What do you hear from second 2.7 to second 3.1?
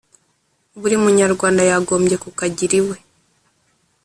iwe.